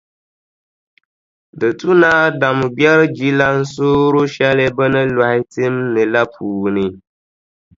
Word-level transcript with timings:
Di 1.59 1.69
tu 1.79 1.89
ni 2.01 2.07
Adamu 2.25 2.65
gbɛri 2.75 3.05
jilansooro 3.17 4.21
shɛli 4.33 4.65
bɛ 4.75 4.85
ni 4.93 5.01
lɔhi 5.15 5.39
tim 5.53 5.75
ni 5.93 6.03
la 6.13 6.21
puuni. 6.33 6.85